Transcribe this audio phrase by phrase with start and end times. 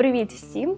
[0.00, 0.76] Привіт всім!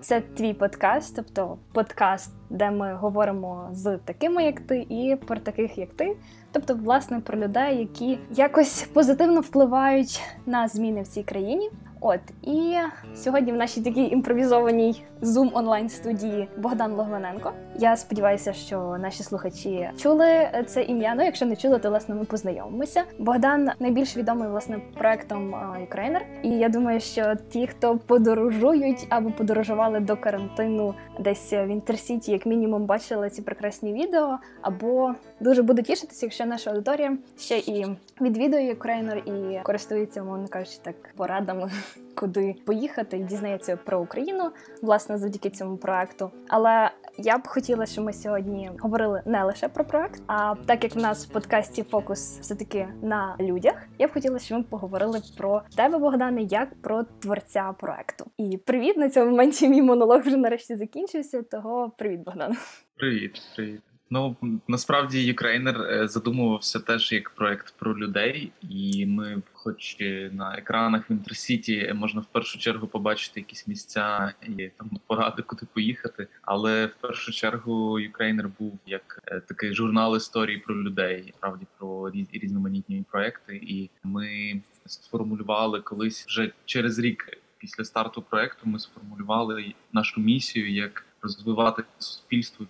[0.00, 5.78] Це твій подкаст, тобто подкаст, де ми говоримо з такими, як ти, і про таких,
[5.78, 6.16] як ти.
[6.52, 11.70] Тобто, власне, про людей, які якось позитивно впливають на зміни в цій країні.
[12.00, 12.76] От і
[13.14, 17.52] сьогодні в нашій такій імпровізованій Zoom онлайн студії Богдан Логвиненко.
[17.76, 21.14] Я сподіваюся, що наші слухачі чули це ім'я.
[21.14, 23.02] Ну, якщо не чули, то власне ми познайомимося.
[23.18, 26.20] Богдан найбільш відомий власне проектом Ukrainer.
[26.42, 32.46] І я думаю, що ті, хто подорожують або подорожували до карантину, десь в інтерсіті, як
[32.46, 37.86] мінімум, бачили ці прекрасні відео, або дуже будуть тішитися, якщо наша аудиторія ще і
[38.20, 41.70] відвідує Ukrainer і користується, мовно кажучи, так порадами
[42.14, 44.50] куди поїхати дізнається про Україну,
[44.82, 46.30] власне, завдяки цьому проекту.
[46.48, 50.94] Але я б хотіла, щоб ми сьогодні говорили не лише про проект, а так як
[50.94, 55.20] в нас в подкасті фокус все таки на людях, я б хотіла, щоб ми поговорили
[55.36, 58.26] про тебе, Богдане, як про творця проекту.
[58.38, 59.68] І привіт на цьому моменті.
[59.68, 61.42] Мій монолог вже нарешті закінчився.
[61.42, 62.56] Того привіт, Богдан.
[62.96, 63.89] Привіт, привіт.
[64.12, 64.36] Ну
[64.68, 69.96] насправді Ukraїner е, задумувався теж як проект про людей, і ми, хоч
[70.32, 75.66] на екранах в інтерсіті, можна в першу чергу побачити якісь місця і там поради, куди
[75.74, 76.28] поїхати.
[76.42, 82.10] Але в першу чергу Ukraїner був як е, такий журнал історії про людей, справді про
[82.32, 83.56] різноманітні проекти.
[83.56, 88.60] І ми сформулювали колись вже через рік після старту проекту.
[88.64, 92.66] Ми сформулювали нашу місію як розвивати суспільство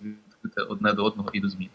[0.59, 1.69] від одне до одного і до змін.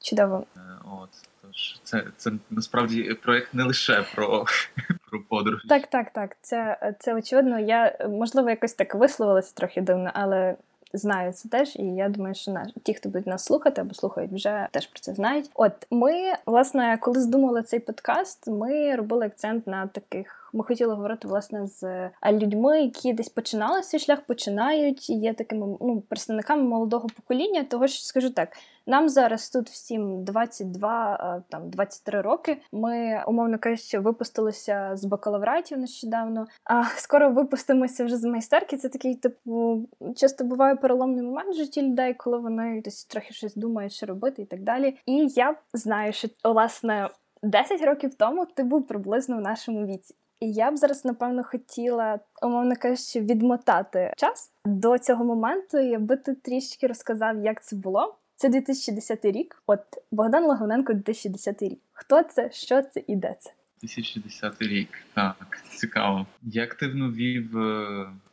[0.00, 0.44] Чудово.
[0.56, 0.60] Е,
[1.02, 1.08] от
[1.42, 4.44] тож це це насправді проект не лише про
[5.10, 5.62] про подорож.
[5.68, 6.36] Так, так, так.
[6.40, 7.58] Це це очевидно.
[7.58, 10.56] Я можливо якось так висловилася трохи дивно, але
[10.92, 14.32] знаю це теж, і я думаю, що наш ті, хто будуть нас слухати або слухають,
[14.32, 15.50] вже теж про це знають.
[15.54, 20.37] От ми, власне, коли здумали цей подкаст, ми робили акцент на таких.
[20.52, 26.00] Ми хотіли говорити власне з людьми, які десь починали свій шлях, починають є такими ну
[26.08, 27.64] представниками молодого покоління.
[27.64, 28.48] Того що скажу так,
[28.86, 32.56] нам зараз тут всім 22, там 23 роки.
[32.72, 36.46] Ми умовно кажучи, випустилися з бакалавратів нещодавно.
[36.64, 38.76] А скоро випустимося вже з майстерки.
[38.76, 43.54] Це такий типу часто буває переломний момент в житті людей, коли вони десь трохи щось
[43.54, 44.96] думають, що робити, і так далі.
[45.06, 47.08] І я знаю, що власне
[47.42, 50.14] 10 років тому ти був приблизно в нашому віці.
[50.40, 56.16] І я б зараз, напевно, хотіла, умовно кажучи, відмотати час до цього моменту, і аби
[56.16, 58.16] ти трішки розказав, як це було.
[58.36, 59.62] Це 2010 рік.
[59.66, 61.78] От Богдан Логвиненко, 2010 рік.
[61.92, 63.50] Хто це, що це і де це?
[63.80, 64.88] 2010 рік.
[65.14, 66.26] Так, цікаво.
[66.42, 67.56] Я активно вів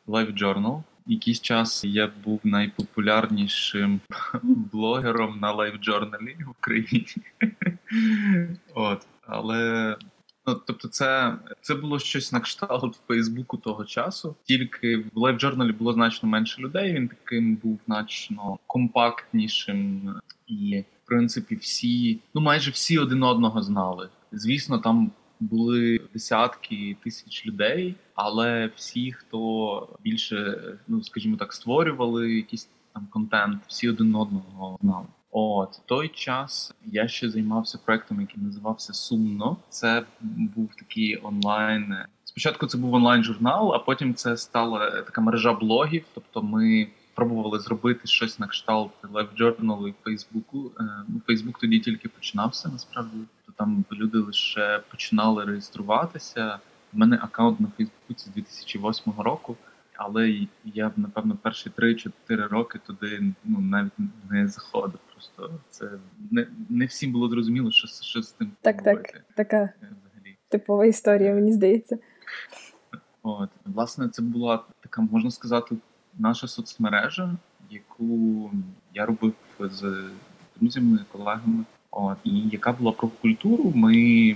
[0.08, 0.82] Live Journal.
[1.08, 4.00] Якийсь час я був найпопулярнішим
[4.44, 7.16] блогером на Live Journal і в Україні.
[8.74, 9.96] От, але
[10.48, 14.36] Ну, тобто, це це було щось на кшталт Фейсбуку того часу.
[14.44, 16.94] Тільки в Live Journal і було значно менше людей.
[16.94, 20.14] Він таким був значно компактнішим,
[20.48, 24.10] і в принципі всі, ну майже всі один одного знали.
[24.32, 32.70] Звісно, там були десятки тисяч людей, але всі, хто більше, ну скажімо так, створювали якийсь
[32.94, 35.06] там контент, всі один одного знали.
[35.38, 39.58] От той час я ще займався проектом, який називався Сумно.
[39.70, 41.96] Це був такий онлайн.
[42.24, 46.06] Спочатку це був онлайн-журнал, а потім це стала така мережа блогів.
[46.14, 50.72] Тобто, ми пробували зробити щось на кшталт лайв-джорналу і Фейсбуку.
[51.08, 52.70] Ну, Фейсбук тоді тільки починався.
[52.70, 56.60] Насправді то там люди лише починали реєструватися.
[56.94, 59.58] У мене аккаунт на Фейсбуці з 2008 року.
[59.98, 63.92] Але я напевно перші 3-4 роки туди ну навіть
[64.30, 65.00] не заходив.
[65.14, 65.90] Просто це
[66.32, 69.10] не не всім було зрозуміло, що що з тим так, робити.
[69.14, 70.38] Так, така е, взагалі.
[70.50, 71.98] типова історія, мені здається.
[73.24, 75.76] От, власне, це була така, можна сказати,
[76.20, 77.36] наша соцмережа,
[77.70, 78.52] яку
[78.94, 80.10] я робив з
[80.56, 81.64] друзями, колегами.
[81.92, 83.72] От, і яка була про культуру.
[83.76, 84.36] Ми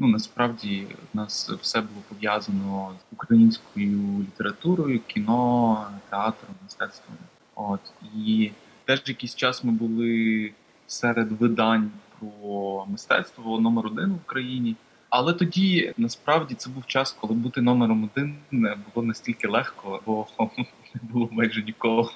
[0.00, 7.16] ну насправді в нас все було пов'язано з українською літературою, кіно, театром, мистецтвом.
[7.54, 7.80] От
[8.16, 8.50] і
[8.84, 10.52] теж якийсь час ми були
[10.86, 14.76] серед видань про мистецтво номер один в Україні.
[15.08, 20.26] Але тоді насправді це був час, коли бути номером один не було настільки легко, бо
[20.94, 22.10] не було майже нікого.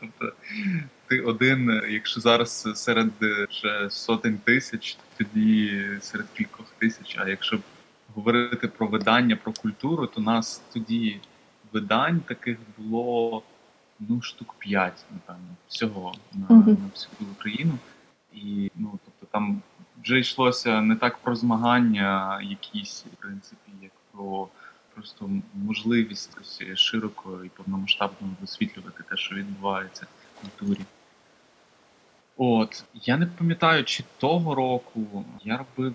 [0.00, 0.32] Тобто
[1.06, 3.10] ти один, якщо зараз серед
[3.50, 7.16] вже сотень тисяч, тоді серед кількох тисяч.
[7.18, 7.58] А якщо
[8.14, 11.20] говорити про видання, про культуру, то нас тоді
[11.72, 13.42] видань таких було
[14.00, 16.66] ну штук п'ять, напевно, всього на, uh-huh.
[16.66, 17.78] на всю Україну.
[18.32, 19.62] І ну тобто там
[20.02, 24.48] вже йшлося не так про змагання, якісь в принципі, як про
[24.94, 26.38] просто можливість
[26.76, 30.06] широко і повномасштабно висвітлювати те, що відбувається
[30.44, 30.80] культурі.
[32.36, 35.94] От, я не пам'ятаю, чи того року я робив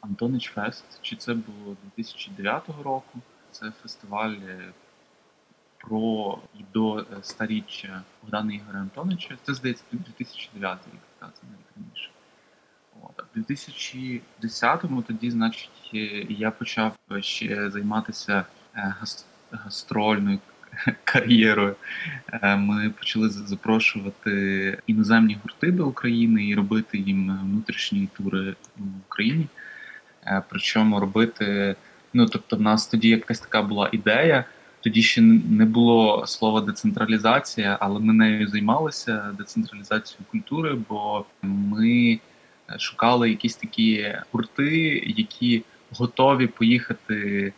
[0.00, 3.18] Антонич Фест, чи це було 2009 року.
[3.50, 4.36] Це фестиваль
[5.82, 9.36] про і до е, старіччя Богдана Ігоря Антоновича.
[9.42, 11.62] Це здається 2009 рік, так, це навіть.
[13.16, 15.90] А 2010-му тоді, значить,
[16.28, 18.94] я почав ще займатися е,
[19.50, 20.38] гастрольною
[21.04, 21.76] кар'єрою.
[22.32, 29.46] Е, ми почали запрошувати іноземні гурти до України і робити їм внутрішні тури в Україні.
[30.48, 31.76] Причому робити,
[32.14, 34.44] ну тобто, в нас тоді якась така була ідея.
[34.80, 42.18] Тоді ще не було слова децентралізація, але ми нею займалися децентралізацією культури, бо ми
[42.78, 47.52] шукали якісь такі гурти, які готові поїхати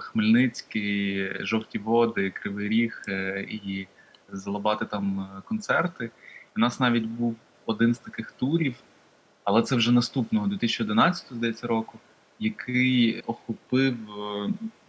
[0.00, 3.86] Хмельницький, жовті води, Кривий Ріг е, і
[4.32, 6.10] залабати там концерти.
[6.56, 8.74] У нас навіть був один з таких турів,
[9.44, 11.98] але це вже наступного 2011 здається року
[12.38, 13.96] який охопив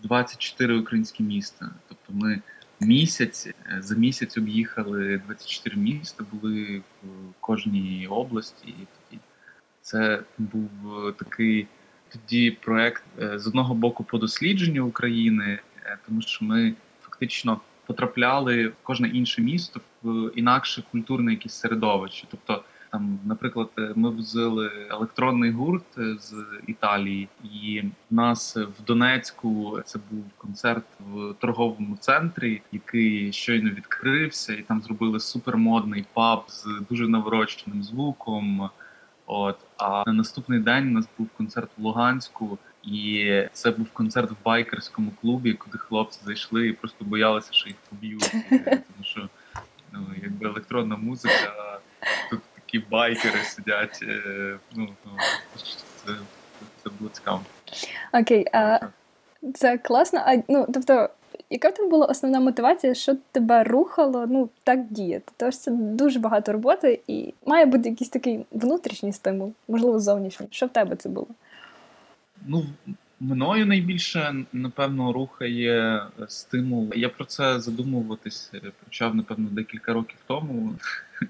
[0.04, 1.70] 24 е, українські міста.
[1.88, 2.42] Тобто, ми
[2.80, 7.08] місяць е, за місяць об'їхали 24 міста, були в
[7.40, 8.74] кожній області.
[9.82, 10.70] Це був
[11.08, 11.68] е, такий
[12.12, 13.04] тоді проект
[13.36, 15.60] з одного боку по дослідженню України,
[16.08, 22.28] тому що ми фактично потрапляли в кожне інше місто в інакше культурне якесь середовище.
[22.32, 28.86] Тобто там, наприклад, е, ми взяли електронний гурт е, з Італії, і в нас в
[28.86, 36.44] Донецьку це був концерт в торговому центрі, який щойно відкрився, і там зробили супермодний паб
[36.48, 38.70] з дуже навороченим звуком.
[39.28, 44.32] От а на наступний день у нас був концерт в Луганську, і це був концерт
[44.32, 49.30] в байкерському клубі, куди хлопці зайшли і просто боялися, що їх поб'ють, тому що
[49.92, 51.80] ну якби електронна музика
[52.30, 54.00] тут такі байкери сидять.
[54.04, 55.12] Е, ну, ну
[56.06, 56.12] це,
[56.84, 57.42] це було цікаво.
[58.14, 58.80] Окей, а
[59.54, 60.24] це класно.
[60.26, 61.10] А ну тобто,
[61.50, 65.32] яка в тебе була основна мотивація, що тебе рухало ну так діяти?
[65.38, 70.48] Тож це дуже багато роботи, і має бути якийсь такий внутрішній стимул, можливо, зовнішній.
[70.52, 71.28] Що в тебе це було?
[72.46, 72.66] Ну,
[73.20, 76.90] мною найбільше напевно рухає стимул.
[76.96, 78.52] Я про це задумуватись
[78.84, 80.76] почав напевно декілька років тому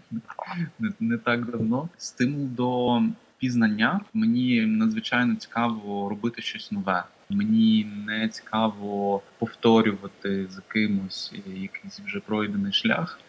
[0.80, 1.89] не, не так давно.
[1.98, 3.01] Стимул до
[3.38, 4.01] пізнання.
[4.13, 7.03] Мені надзвичайно цікаво робити щось нове.
[7.29, 13.19] Мені не цікаво повторювати за кимось якийсь вже пройдений шлях.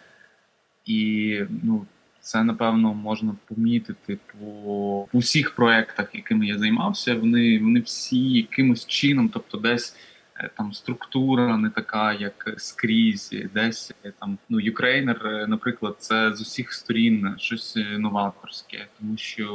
[0.86, 1.86] І ну,
[2.20, 7.14] це напевно можна помітити по, всіх проектах, якими я займався.
[7.14, 10.17] Вони вони всі якимось чином, тобто десь Е,
[10.56, 16.40] там структура не така, як скрізь, десь е, там ну юкрейнер, е, наприклад, це з
[16.40, 19.46] усіх сторін щось новаторське, тому що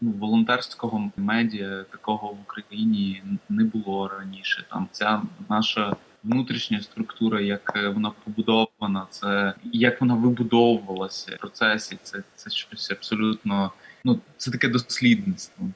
[0.00, 4.64] ну, волонтерського медіа такого в Україні не було раніше.
[4.70, 5.96] Там ця наша.
[6.24, 11.98] Внутрішня структура, як вона побудована, це як вона вибудовувалася в процесі.
[12.02, 13.72] Це це щось абсолютно
[14.04, 15.66] ну це таке дослідництво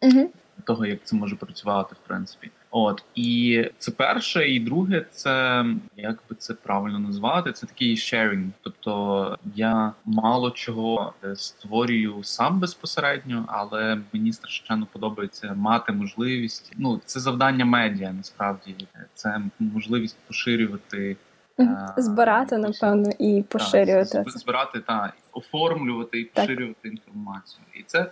[0.00, 0.30] угу.
[0.64, 2.50] того, як це може працювати, в принципі.
[2.70, 5.64] От і це перше, і друге, це
[5.96, 7.52] як би це правильно назвати.
[7.52, 8.48] Це такий sharing.
[8.62, 16.72] Тобто я мало чого е, створюю сам безпосередньо, але мені страшенно подобається мати можливість.
[16.76, 18.12] Ну це завдання медіа.
[18.12, 18.74] Насправді
[19.14, 21.16] це можливість поширювати.
[21.60, 24.24] Е, збирати, напевно, і поширювати.
[24.26, 26.92] Збирати та оформлювати і поширювати так.
[26.92, 27.64] інформацію.
[27.74, 28.10] І це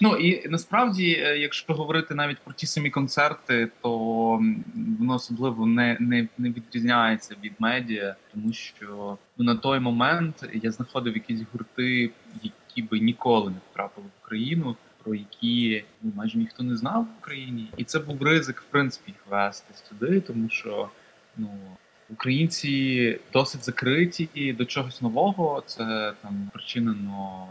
[0.00, 3.90] Ну і насправді, е, якщо говорити навіть про ті самі концерти, то
[4.98, 10.70] воно особливо не не, не відрізняється від медіа, тому що ну, на той момент я
[10.70, 12.10] знаходив якісь гурти,
[12.42, 17.18] які би ніколи не потрапили в Україну, про які ну, майже ніхто не знав в
[17.20, 20.88] Україні, і це був ризик, в принципі, їх вести сюди, тому що
[21.36, 21.48] ну.
[22.10, 25.62] Українці досить закриті до чогось нового.
[25.66, 27.46] Це там причинено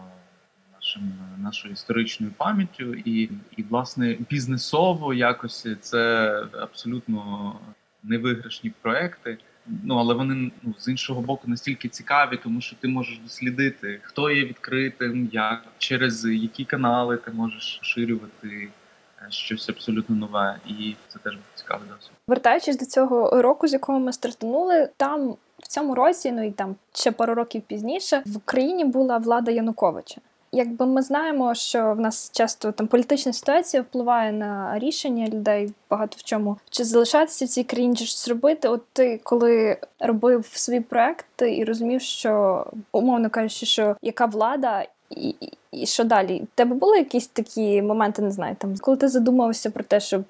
[0.82, 7.56] нашим нашою історичною пам'яттю, і і власне бізнесово якось це абсолютно
[8.04, 9.38] невиграшні проекти.
[9.84, 14.32] Ну але вони ну з іншого боку настільки цікаві, тому що ти можеш дослідити, хто
[14.32, 21.20] є відкритим, як через які канали ти можеш ширювати е, щось абсолютно нове, і це
[21.20, 22.12] теж цікавий досвід.
[22.28, 26.76] Вертаючись до цього року, з якого ми стартанули, там в цьому році, ну і там
[26.94, 30.22] ще пару років пізніше, в Україні була влада Януковича.
[30.52, 36.18] Якби ми знаємо, що в нас часто там політична ситуація впливає на рішення людей багато
[36.20, 36.58] в чому.
[36.70, 38.68] Чи залишатися в цій країні, чи щось робити?
[38.68, 44.86] От ти коли робив свій проект і розумів, що умовно кажучи, що яка влада.
[45.10, 45.36] І,
[45.72, 46.42] і, що далі?
[46.44, 50.24] У тебе були якісь такі моменти, не знаю, там коли ти задумався про те, щоб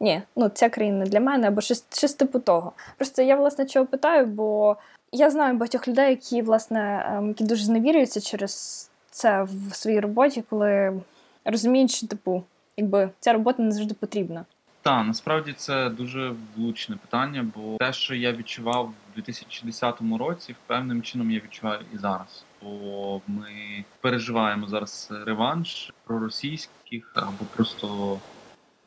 [0.00, 2.72] ні, ну ця країна для мене, або щось щось типу того.
[2.96, 4.76] Просто я власне чого питаю, бо
[5.12, 8.89] я знаю багатьох людей, які власне ем, які дуже зневірюються через
[9.20, 11.00] це в своїй роботі, коли
[11.44, 12.44] розуміють, що типу,
[12.76, 14.44] якби ця робота не завжди потрібна.
[14.82, 21.02] Так, насправді це дуже влучне питання, бо те, що я відчував у 2010 році, певним
[21.02, 22.44] чином я відчуваю і зараз.
[22.62, 28.18] Бо ми переживаємо зараз реванш проросійських або просто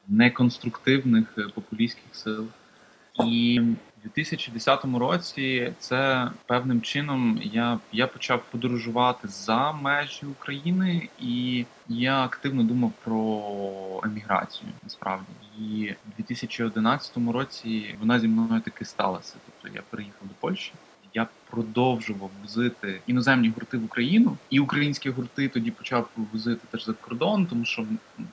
[0.08, 2.48] неконструктивних популістських сил.
[3.26, 3.62] І
[4.04, 12.64] 2010 році це певним чином я я почав подорожувати за межі України, і я активно
[12.64, 14.70] думав про еміграцію.
[14.84, 15.28] Насправді,
[15.60, 19.36] і в 2011 році вона зі мною таки сталася.
[19.46, 20.74] Тобто я переїхав до Польщі
[21.54, 27.46] продовжував возити іноземні гурти в Україну, і українські гурти тоді почав возити теж за кордон,
[27.46, 27.86] тому що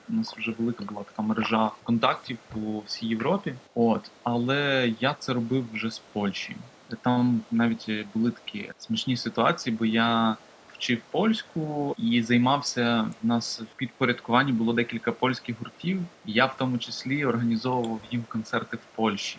[0.09, 3.53] у нас вже велика була така мережа контактів по всій Європі.
[3.75, 6.55] От але я це робив вже з Польщі.
[7.01, 10.37] Там навіть були такі смішні ситуації, бо я
[10.73, 16.01] вчив польську і займався в нас в підпорядкуванні було декілька польських гуртів.
[16.25, 19.37] Я в тому числі організовував їм концерти в Польщі.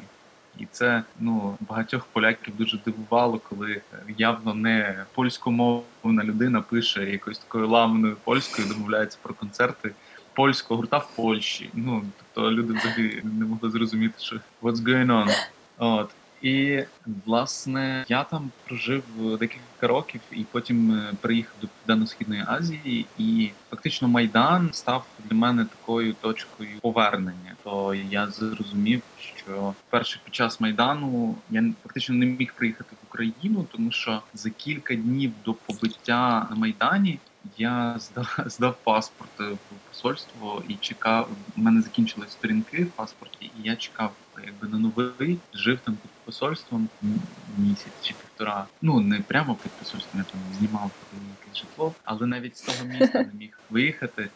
[0.59, 3.80] І це ну багатьох поляків дуже дивувало, коли
[4.18, 9.94] явно не польськомовна людина пише якоюсь такою ламаною польською, домовляється про концерти
[10.32, 11.71] польського гурта в Польщі.
[11.75, 15.30] Ну тобто люди взагалі не могли зрозуміти, що what's going on.
[15.78, 16.11] От
[16.42, 16.84] і
[17.26, 19.04] власне я там прожив
[19.38, 25.64] декілька років, і потім е, приїхав до Південно-Східної Азії, і фактично майдан став для мене
[25.64, 27.56] такою точкою повернення.
[27.64, 33.66] То я зрозумів, що перше під час майдану я фактично не міг приїхати в Україну,
[33.72, 37.18] тому що за кілька днів до побиття на майдані.
[37.56, 39.58] Я здав здав паспорт в
[39.88, 41.28] посольство і чекав.
[41.56, 44.12] У мене закінчились сторінки в паспорті, і я чекав
[44.44, 46.88] якби на новий жив там під посольством
[47.58, 48.66] місяць чи півтора.
[48.82, 50.90] Ну не прямо під посольством, я там знімав
[51.40, 54.28] якесь житло, але навіть з того міста не міг виїхати,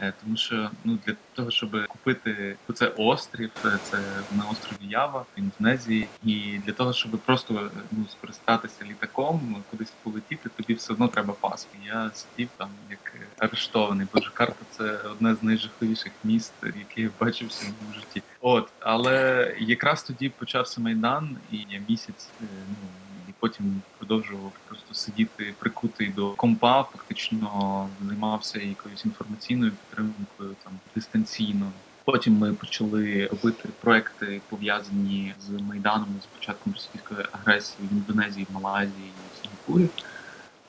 [0.00, 3.98] е, тому що ну для того, щоб купити це острів, е, це
[4.32, 10.48] на острові Ява в Індонезії, і для того, щоб просто ну скористатися літаком, кудись полетіти,
[10.48, 11.86] тобі все одно треба паспорт.
[11.86, 14.06] Я сидів там як арештований.
[14.14, 18.22] Бо Джакарта це одне з найжахливіших міст, які я бачив в своєму житті.
[18.40, 22.88] От але якраз тоді почався майдан, і я місяць е, ну
[23.28, 26.82] і потім продовжував просто сидіти прикутий до компа.
[26.82, 31.72] Фактично займався якоюсь інформаційною підтримкою там дистанційно.
[32.04, 39.12] Потім ми почали робити проекти пов'язані з майданом з початком російської агресії в Індонезії, Малайзії,
[39.32, 39.88] в Сінгапурі.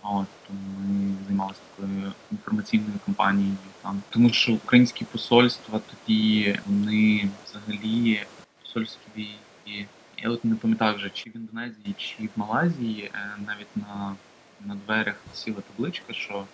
[0.04, 8.24] От ми займалися такою інформаційною кампанією там, тому що українські посольства тоді вони взагалі
[8.62, 9.30] посольські
[10.26, 14.16] я от не пам'ятаю вже чи в Індонезії, чи в Малайзії е, навіть на
[14.66, 16.46] на дверях висіла табличка, що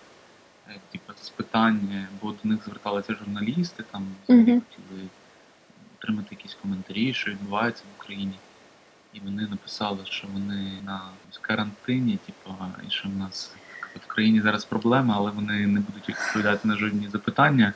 [0.68, 4.60] е, типу, з питань, бо до них зверталися журналісти, там mm-hmm.
[4.60, 5.08] хотіли
[5.98, 8.34] отримати якісь коментарі, що відбувається в Україні.
[9.12, 11.00] І вони написали, що вони на
[11.40, 12.56] карантині, типу,
[12.88, 13.54] і що в нас
[14.00, 17.72] в країні зараз проблема, але вони не будуть відповідати на жодні запитання.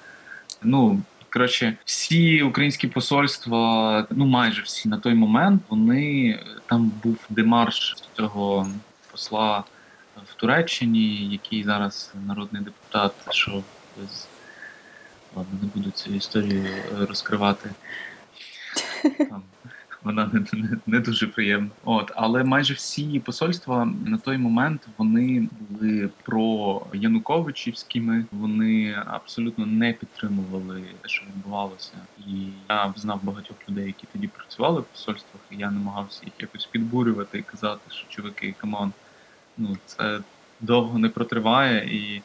[0.62, 1.02] Ну
[1.36, 8.68] коротше, всі українські посольства, ну майже всі на той момент, вони там був демарш цього
[9.10, 9.64] посла
[10.30, 13.62] в Туреччині, який зараз народний депутат, що
[13.96, 14.28] без
[15.36, 16.66] ладно, не буду цю історію
[17.08, 17.70] розкривати.
[19.18, 19.42] Там
[20.06, 21.70] вона не, не не, дуже приємна.
[21.84, 28.24] От але майже всі посольства на той момент вони були про Януковичівськими.
[28.32, 34.80] Вони абсолютно не підтримували те, що відбувалося, і я знав багатьох людей, які тоді працювали
[34.80, 35.42] в посольствах.
[35.50, 38.92] і Я намагався їх якось підбурювати і казати, що чуваки, come on,
[39.58, 40.20] ну це
[40.60, 42.22] довго не протриває і.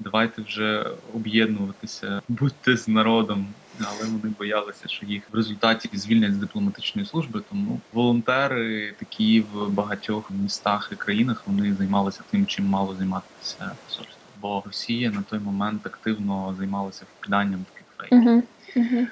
[0.00, 3.46] Давайте вже об'єднуватися, будьте з народом
[3.84, 7.42] але вони боялися, що їх в результаті звільнять з дипломатичної служби.
[7.50, 14.18] Тому волонтери, такі в багатьох містах і країнах, вони займалися тим, чим мало займатися посольство.
[14.40, 17.64] Бо Росія на той момент активно займалася вкиданням
[18.12, 18.42] Угу.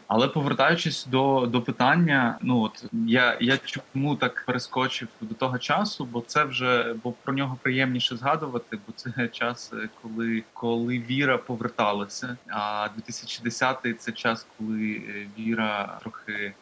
[0.07, 6.05] Але повертаючись до до питання, ну от я я чому так перескочив до того часу,
[6.05, 12.37] бо це вже бо про нього приємніше згадувати, бо це час, коли коли віра поверталася.
[12.49, 15.03] А 2010-й– це час, коли
[15.39, 16.55] віра трохи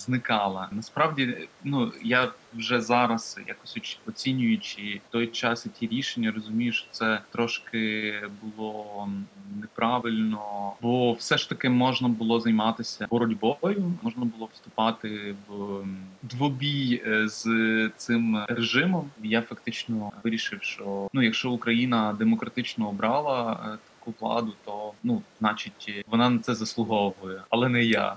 [0.00, 0.68] зникала.
[0.72, 7.20] Насправді, ну я вже зараз якось оцінюючи той час і ті рішення, розумію, що це
[7.32, 9.08] трошки було
[9.60, 15.84] неправильно, бо все ж таки можна було займатися боротьбою, можна було вступати в
[16.22, 17.44] двобій е, з
[17.96, 19.10] цим режимом.
[19.22, 26.04] Я фактично вирішив, що ну, якщо Україна демократично обрала е, таку владу, то ну, значить,
[26.06, 28.16] вона на це заслуговує, але не я.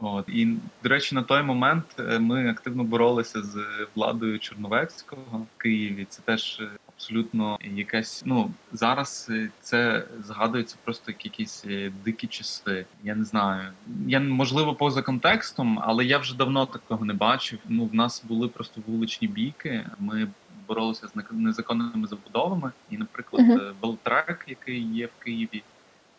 [0.00, 3.58] От і до речі, на той момент е, ми активно боролися з
[3.94, 6.06] владою Чорновецького в Києві.
[6.08, 8.22] Це теж е, абсолютно якась.
[8.26, 11.64] Ну зараз е, це згадується просто як якісь
[12.04, 12.86] дикі часи.
[13.04, 13.72] Я не знаю.
[14.06, 17.58] Я можливо поза контекстом, але я вже давно такого не бачив.
[17.68, 19.86] Ну в нас були просто вуличні бійки.
[19.98, 20.28] Ми
[20.68, 22.72] боролися з незаконними забудовами.
[22.90, 23.72] І, наприклад, uh-huh.
[23.82, 25.62] Велтрек, який є в Києві,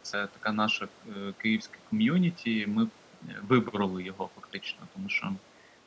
[0.02, 0.88] це така наша
[1.42, 2.68] київська ком'юніті.
[2.68, 2.88] Ми
[3.48, 5.32] вибороли його фактично, тому що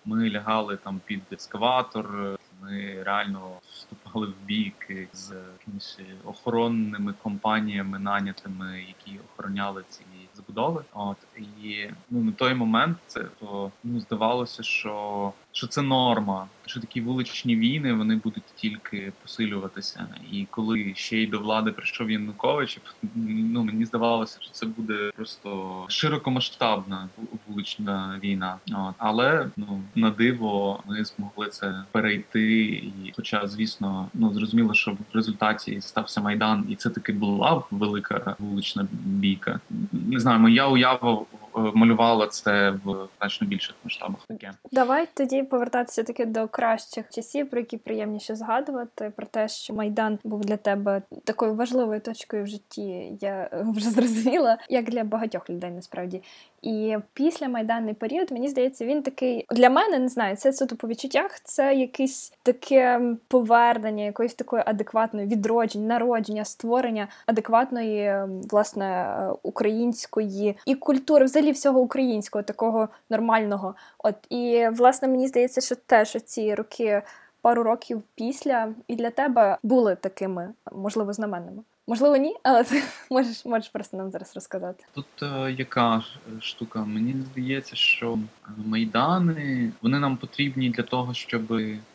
[0.04, 8.84] ми лягали там під ескаватор, ми реально вступали в бійки з якимись охоронними компаніями, нанятими,
[8.88, 10.02] які охороняли ці
[10.34, 10.84] забудови.
[10.92, 16.80] От і ну на той момент це то ну здавалося, що що це норма, що
[16.80, 20.06] такі вуличні війни вони будуть тільки посилюватися.
[20.32, 22.80] І коли ще й до влади прийшов Янукович,
[23.14, 27.08] ну мені здавалося, що це буде просто широкомасштабна
[27.46, 28.56] вулична війна.
[28.72, 28.94] От.
[28.98, 32.62] Але ну на диво ми змогли це перейти.
[32.72, 38.36] І, хоча, звісно, ну зрозуміло, що в результаті стався майдан, і це таки була велика
[38.38, 39.60] вулична бійка.
[39.92, 44.20] Не знаю, моя уява малювала це в значно більших масштабах.
[44.26, 49.12] Таке давай тоді повертатися таки до кращих часів, про які приємніше згадувати.
[49.16, 53.18] Про те, що майдан був для тебе такою важливою точкою в житті.
[53.20, 56.22] Я вже зрозуміла, як для багатьох людей насправді.
[56.62, 60.88] І після майданний період, мені здається, він такий для мене не знаю, це суто по
[60.88, 61.40] відчуттях.
[61.40, 68.14] Це якесь таке повернення, якоїсь такої адекватної відродження, народження, створення адекватної
[68.50, 73.74] власне української і культури, взагалі всього українського, такого нормального.
[73.98, 77.02] От і власне мені здається, що теж ці роки.
[77.40, 81.62] Пару років після і для тебе були такими, можливо, знаменними.
[81.86, 84.84] Можливо, ні, але ти можеш можеш просто нам зараз розказати.
[84.94, 86.04] Тут е, яка
[86.40, 86.84] штука?
[86.84, 88.18] Мені здається, що
[88.56, 91.42] майдани вони нам потрібні для того, щоб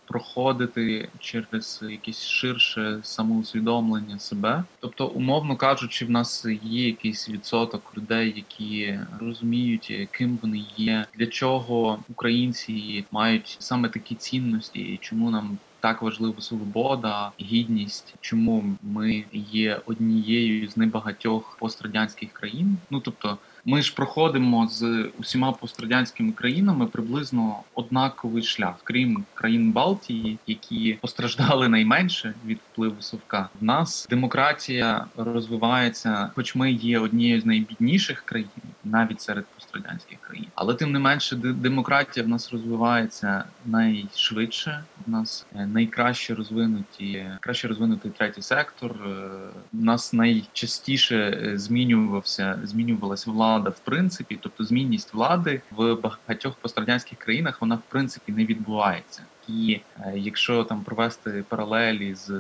[0.08, 4.64] проходити через якесь ширше самоусвідомлення себе.
[4.80, 11.28] Тобто, умовно кажучи, в нас є якийсь відсоток людей, які розуміють, ким вони є, для
[11.28, 19.24] чого українці мають саме такі цінності, і чому нам так важлива свобода, гідність, чому ми
[19.34, 22.78] є однією з небагатьох пострадянських країн.
[22.90, 23.38] Ну тобто,
[23.70, 31.68] ми ж проходимо з усіма пострадянськими країнами приблизно однаковий шлях, крім країн Балтії, які постраждали
[31.68, 33.50] найменше від впливу совка.
[33.62, 38.50] В нас демократія розвивається, хоч ми є однією з найбідніших країн,
[38.84, 44.84] навіть серед пострадянських країн, але тим не менше, демократія в нас розвивається найшвидше.
[45.08, 48.92] У нас е, найкраще розвинуті, краще розвинутий третій сектор.
[48.92, 56.56] У е, нас найчастіше е, змінювався, змінювалася влада в принципі, тобто змінність влади в багатьох
[56.56, 59.24] пострадянських країнах вона в принципі не відбувається.
[59.48, 59.80] І
[60.14, 62.32] якщо там провести паралелі з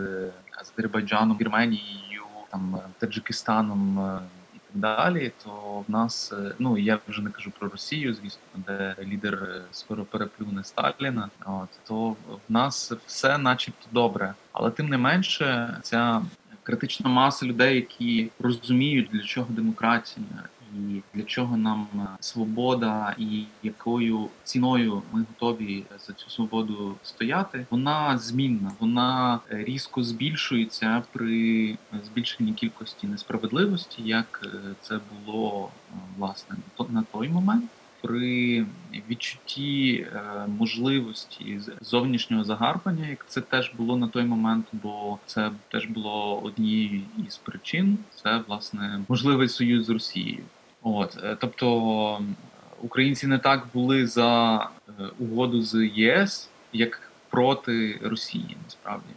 [0.51, 4.19] Азербайджаном, Вірменією, там Таджикистаном
[4.73, 9.33] далі, то в нас е, ну я вже не кажу про Росію, звісно, де лідер
[9.33, 11.29] е, скоро переплюне Сталіна.
[11.45, 16.21] От то в нас все, начебто, добре, але тим не менше, ця
[16.63, 20.25] критична маса людей, які розуміють для чого демократія
[20.77, 27.65] і для чого нам е, свобода, і якою ціною ми готові за цю свободу стояти.
[27.69, 35.69] Вона змінна, вона е, різко збільшується при збільшенні кількості несправедливості, як е, це було
[36.17, 36.55] власне
[36.89, 37.65] на той момент.
[38.01, 38.65] При
[39.09, 40.07] відчутті
[40.47, 47.01] можливості зовнішнього загарбання, як це теж було на той момент, бо це теж було однією
[47.27, 47.97] із причин.
[48.23, 50.43] Це власне можливий союз з Росією.
[50.81, 52.21] От, е, тобто
[52.81, 59.09] українці не так були за е, угоду з ЄС, як проти Росії, насправді.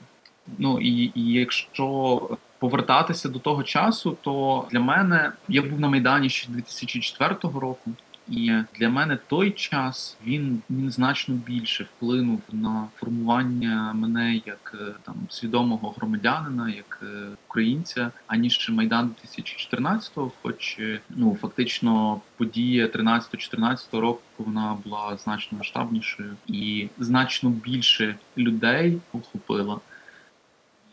[0.58, 6.28] Ну і, і якщо повертатися до того часу, то для мене я був на майдані
[6.28, 7.90] ще 2004 року.
[8.30, 14.92] І для мене той час він він значно більше вплинув на формування мене як е,
[15.02, 17.06] там свідомого громадянина, як е,
[17.48, 26.36] українця, аніж майдан 2014-го, Хоч е, ну фактично подія 13-14 року вона була значно масштабнішою
[26.46, 29.80] і значно більше людей охопила.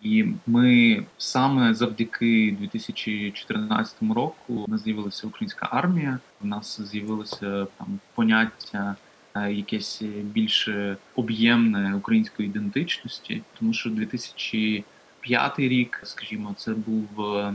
[0.01, 6.19] І ми саме завдяки 2014 року у нас з'явилася українська армія.
[6.41, 8.95] У нас з'явилося там поняття
[9.35, 10.69] е, якесь більш
[11.15, 17.53] об'ємне української ідентичності, тому що 2005 рік, скажімо, це був е,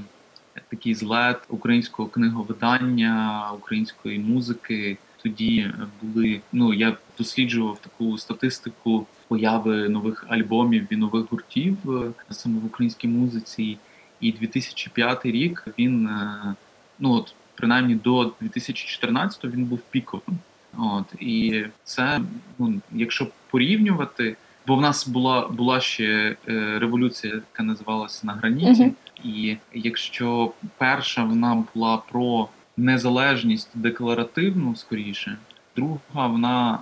[0.69, 4.97] такий злет українського книговидання, української музики.
[5.23, 5.71] Тоді
[6.03, 12.67] були ну я досліджував таку статистику появи нових альбомів і нових гуртів е, саме в
[12.67, 13.79] українській музиці.
[14.21, 16.55] І 2005 рік він е,
[16.99, 20.39] ну от принаймні до 2014 він був піковим.
[20.79, 22.21] От і це
[22.59, 28.83] ну якщо порівнювати, бо в нас була була ще е, революція, яка називалася на граніті,
[28.83, 29.25] uh-huh.
[29.25, 35.37] і якщо перша вона була про незалежність декларативну скоріше,
[35.77, 36.79] друга вона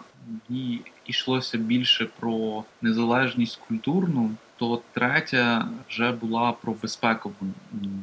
[0.48, 7.34] їй йшлося більше про незалежність культурну, то третя вже була про безпекову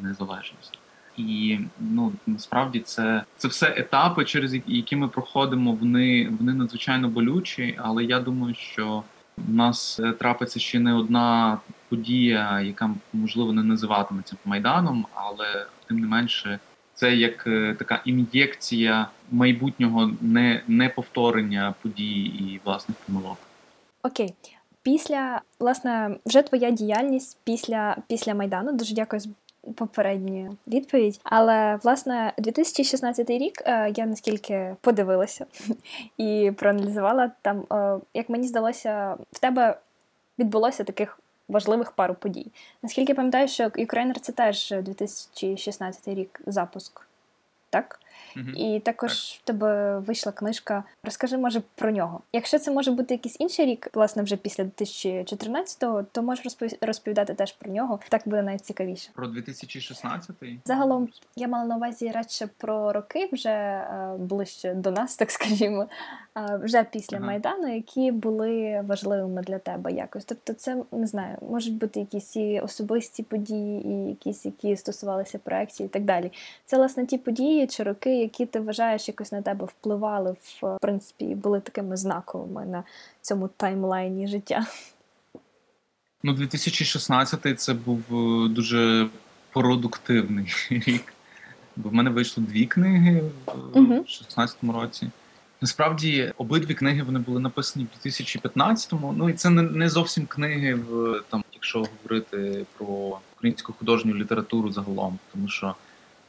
[0.01, 0.79] незалежність.
[1.17, 5.71] І ну насправді це це все етапи, через які ми проходимо.
[5.71, 9.03] Вони вони надзвичайно болючі, але я думаю, що
[9.37, 11.57] в нас трапиться ще не одна
[11.89, 16.59] подія, яка можливо не називатиметься майданом, але тим не менше
[16.97, 23.37] це як е, така ін'єкція майбутнього не, неповторення подій і власних помилок.
[24.03, 24.33] Окей.
[24.83, 28.71] Після власне вже твоя діяльність після після майдану.
[28.73, 29.29] Дуже дякую за
[29.75, 31.19] попередню відповідь.
[31.23, 35.45] Але власне 2016 рік е, я наскільки подивилася
[36.17, 39.77] і проаналізувала там, е, як мені здалося, в тебе
[40.39, 42.47] відбулося таких важливих пару подій.
[42.83, 47.07] Наскільки пам'ятаю, що Ukrainer це теж 2016 рік запуск,
[47.69, 47.99] так?
[48.55, 49.41] І також так.
[49.41, 50.83] в тебе вийшла книжка.
[51.03, 52.21] Розкажи, може, про нього.
[52.33, 57.51] Якщо це може бути якийсь інший рік, власне, вже після 2014-го, то можеш розповідати теж
[57.51, 57.99] про нього.
[58.09, 59.09] Так буде навіть цікавіше.
[59.13, 60.59] Про 2016-й?
[60.65, 65.87] Загалом я мала на увазі радше про роки, вже е, ближче до нас, так скажімо,
[66.37, 67.25] е, вже після ага.
[67.25, 70.25] майдану, які були важливими для тебе якось.
[70.25, 75.85] Тобто, це не знаю, можуть бути якісь і особисті події, і якісь, які стосувалися проєктів
[75.85, 76.31] і так далі.
[76.65, 81.25] Це власне ті події чи роки які ти вважаєш якось на тебе впливали, в принципі,
[81.25, 82.83] і були такими знаковими на
[83.21, 84.65] цьому таймлайні життя?
[86.23, 89.09] Ну, 2016 це був е, дуже
[89.53, 91.13] продуктивний рік.
[91.75, 95.09] Бо в мене вийшло дві книги в 2016 році.
[95.61, 99.13] Насправді, обидві книги вони були написані в 2015-му.
[99.17, 104.71] Ну і це не не зовсім книги, в там, якщо говорити про українську художню літературу
[104.71, 105.75] загалом, тому що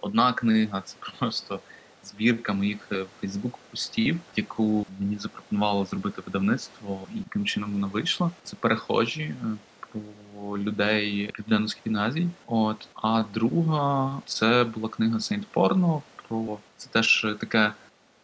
[0.00, 1.60] одна книга це просто
[2.04, 8.30] збірка моїх фейсбук постів, яку мені запропонувало зробити видавництво, і яким чином вона вийшла.
[8.44, 9.34] Це перехожі е,
[9.80, 12.28] про людей Південно-Східної Азії.
[12.46, 16.02] От а друга це була книга Сейнт Порно.
[16.28, 17.72] Про це теж таке.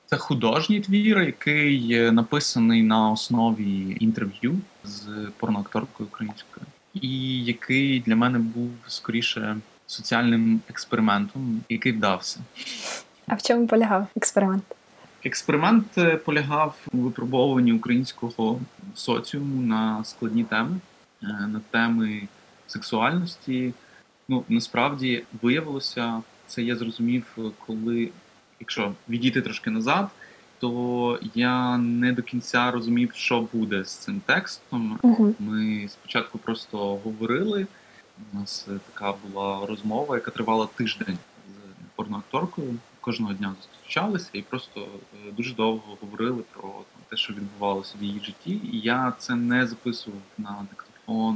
[0.06, 5.02] Це художній твір, який написаний на основі інтерв'ю з
[5.37, 12.40] порноакторкою українською, і який для мене був скоріше соціальним експериментом, який вдався.
[13.26, 14.64] А в чому полягав експеримент?
[15.24, 18.60] Експеримент е, полягав у випробовуванні українського
[18.94, 20.76] соціуму на складні теми,
[21.22, 22.28] е, на теми
[22.66, 23.74] сексуальності.
[24.28, 28.08] Ну насправді виявилося, це я зрозумів, коли,
[28.60, 30.08] якщо відійти трошки назад,
[30.58, 34.98] то я не до кінця розумів, що буде з цим текстом.
[35.02, 37.66] uh Ми спочатку просто говорили.
[38.33, 44.81] У нас така була розмова, яка тривала тиждень з порноакторкою кожного дня зустрічалися і просто
[44.81, 48.61] е, дуже довго говорили про те, що відбувалося в її житті.
[48.72, 51.34] І я це не записував на диктофон, е,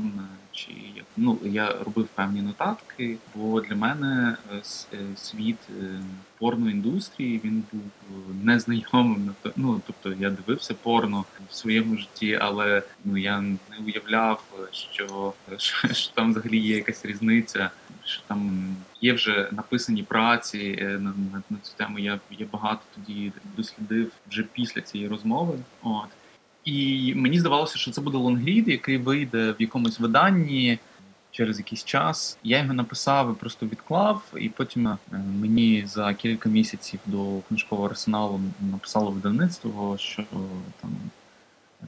[0.52, 3.16] чи як ну я робив певні нотатки.
[3.34, 4.62] Бо для мене е,
[5.16, 5.58] світ
[6.38, 7.82] порноіндустрії він був
[8.42, 9.34] незнайомим.
[9.56, 16.12] Ну тобто я дивився порно в своєму житті, але ну я не уявляв, що, що,
[16.14, 17.70] там взагалі є якась різниця
[18.08, 21.98] що там є вже написані праці е, на, на, на цю тему.
[21.98, 25.58] Я я багато тоді дослідив вже після цієї розмови.
[25.82, 26.08] От
[26.68, 30.78] і мені здавалося, що це буде лонгрід, який вийде в якомусь виданні.
[31.30, 32.38] через якийсь час.
[32.44, 34.98] Я його написав, і просто відклав, і потім е,
[35.40, 38.40] мені за кілька місяців до книжкового арсеналу
[38.72, 40.24] написало видавництво, що
[40.80, 40.90] там.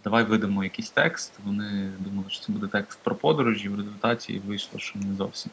[0.04, 1.32] Давай видамо якийсь текст.
[1.44, 3.68] Вони думали, що це буде текст про подорожі.
[3.68, 5.52] В результаті вийшло, що не зовсім.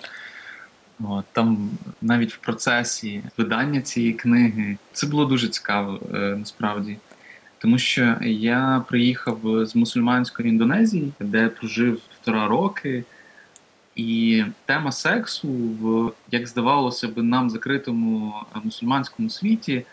[0.99, 1.69] От, Там
[2.01, 6.97] навіть в процесі видання цієї книги це було дуже цікаво е, насправді.
[7.57, 13.03] Тому що я приїхав з мусульманської Індонезії, де прожив півтора роки,
[13.95, 19.85] і тема сексу в як здавалося б нам закритому мусульманському світі.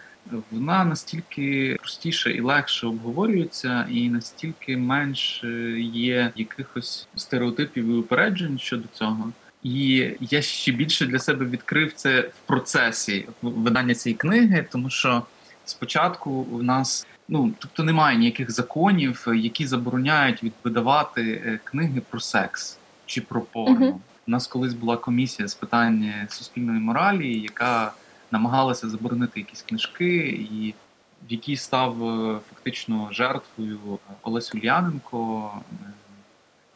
[0.50, 8.84] Вона настільки простіше і легше обговорюється, і настільки менше є якихось стереотипів і упереджень щодо
[8.92, 9.32] цього.
[9.62, 15.22] І я ще більше для себе відкрив це в процесі видання цієї книги, тому що
[15.64, 22.78] спочатку у нас ну тобто немає ніяких законів, які забороняють видавати е, книги про секс
[23.06, 23.86] чи про порно.
[23.86, 23.94] Uh-huh.
[24.26, 27.92] У нас колись була комісія з питань суспільної моралі, яка
[28.30, 30.16] намагалася заборонити якісь книжки,
[30.50, 30.74] і
[31.28, 35.74] в якій став е, фактично жертвою Олесь Ульяненко, е,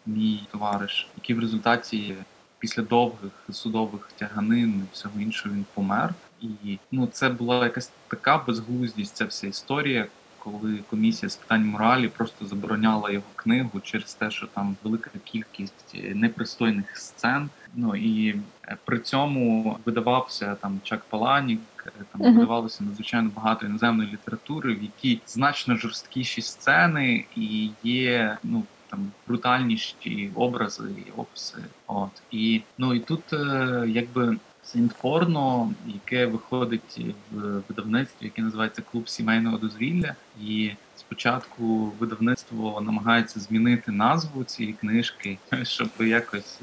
[0.07, 2.15] мій товариш, який в результаті
[2.59, 6.15] після довгих судових тяганин і всього іншого він помер.
[6.41, 10.07] І ну це була якась така безглуздість, ця вся історія,
[10.38, 15.96] коли комісія з питань моралі просто забороняла його книгу через те, що там велика кількість
[16.14, 17.48] непристойних сцен.
[17.74, 22.35] Ну і е, при цьому видавався там Чак Паланік, е, там uh-huh.
[22.35, 30.31] видавалося надзвичайно багато іноземної літератури, в якій значно жорсткіші сцени і є ну там брутальніші
[30.35, 31.59] образи і описи.
[31.87, 34.37] От і ну і тут е, якби
[34.73, 37.01] Синтпорно, яке виходить
[37.33, 45.39] в видавництві, яке називається Клуб сімейного дозвілля, і спочатку видавництво намагається змінити назву цієї книжки,
[45.63, 46.61] щоб якось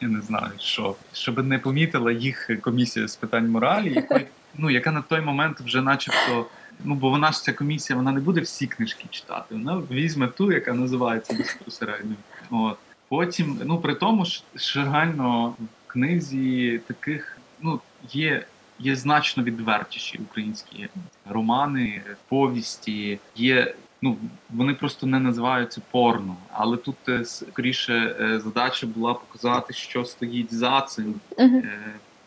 [0.00, 4.26] я не знаю, що щоб не помітила їх комісія з питань моралі, якої
[4.58, 6.46] ну яка на той момент вже, начебто.
[6.84, 9.46] Ну, бо вона ж ця комісія, вона не буде всі книжки читати.
[9.54, 12.14] Вона візьме ту, яка називається безпосередньо.
[12.50, 14.42] От потім, ну при тому ж
[14.74, 15.54] реально
[15.92, 17.80] книзі таких ну
[18.12, 18.44] є.
[18.82, 20.88] Є значно відвертіші українські
[21.30, 23.18] романи, повісті.
[23.36, 24.16] Є ну
[24.50, 30.54] вони просто не називаються порно, але тут е, скоріше е, задача була показати, що стоїть
[30.54, 31.62] за цим uh-huh.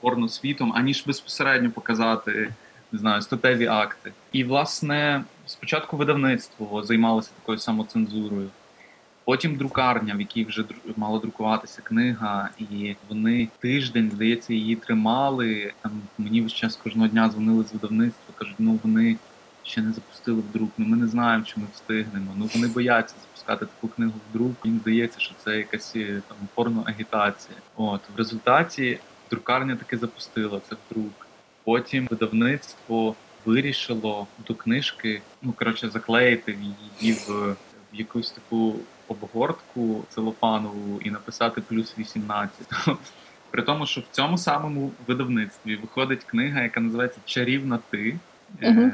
[0.01, 2.53] порносвітом, аніж безпосередньо показати
[2.93, 4.11] не знаю, статеві акти.
[4.31, 8.49] І, власне, спочатку видавництво займалося такою самоцензурою,
[9.25, 15.73] потім друкарня, в якій вже мала друкуватися книга, і вони тиждень, здається, її тримали.
[15.81, 19.17] Там мені весь час кожного дня дзвонили з видавництва, кажуть, ну вони
[19.63, 22.31] ще не запустили в друк, ну ми не знаємо, чи ми встигнемо.
[22.37, 24.55] Ну вони бояться запускати таку книгу в друк.
[24.63, 27.57] Їм здається, що це якась е, там порноагітація.
[27.75, 31.27] От в результаті друкарня таки запустила це в друк.
[31.63, 36.57] Потім видавництво вирішило до книжки, ну коротше, заклеїти
[37.01, 37.55] її в
[37.93, 38.75] якусь таку
[39.13, 42.51] обгортку целофанову і написати плюс 18.
[43.51, 48.17] При тому, що в цьому самому видавництві виходить книга, яка називається Чарівна ти,
[48.61, 48.91] uh-huh.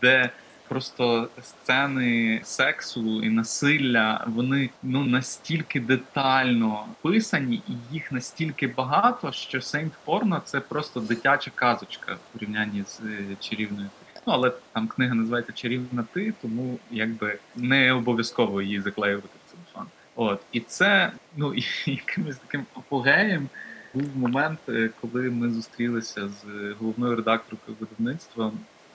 [0.00, 0.30] де
[0.68, 9.60] просто сцени сексу і насилля вони ну настільки детально писані, і їх настільки багато, що
[9.60, 13.88] Сейнт Порно це просто дитяча казочка в порівнянні з е, чарівною.
[14.26, 19.35] Ну, але там книга називається Чарівна ти, тому якби не обов'язково її заклеювати.
[20.16, 21.54] От і це ну
[21.86, 23.48] якимось таким апогеєм
[23.94, 28.52] був момент, е, коли ми зустрілися з головною редакторкою видавництва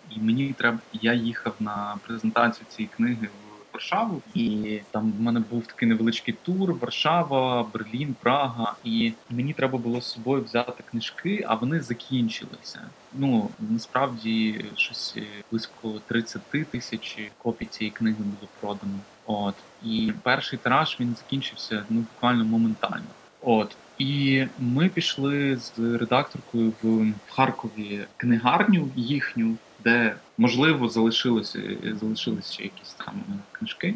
[0.10, 0.80] і мені треба.
[0.94, 6.36] Я їхав на презентацію цієї книги в Варшаву, і там в мене був такий невеличкий
[6.44, 8.76] тур: Варшава, Берлін, Прага.
[8.84, 12.82] І мені треба було з собою взяти книжки, а вони закінчилися.
[13.14, 15.18] Ну насправді щось
[15.52, 19.00] близько 30 тисяч копій цієї книги було продано.
[19.32, 23.12] От і перший тираж він закінчився ну буквально моментально.
[23.42, 31.60] От і ми пішли з редакторкою в Харкові книгарню їхню де можливо залишилися
[32.00, 33.96] залишилися ще якісь там книжки,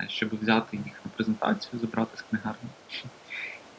[0.00, 2.68] е, щоб взяти їх на презентацію, забрати з книгарні.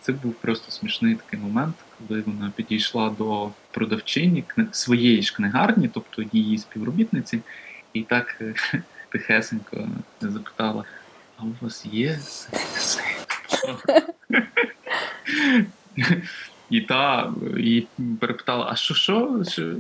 [0.02, 6.24] Це був просто смішний такий момент, коли вона підійшла до продавчині своєї ж книгарні, тобто
[6.32, 7.42] її співробітниці,
[7.94, 8.42] і так
[9.12, 9.90] тихесенько
[10.22, 10.84] запитала:
[11.38, 12.20] а у вас є?
[16.70, 17.88] І та і
[18.20, 19.74] перепитала: а що, що, що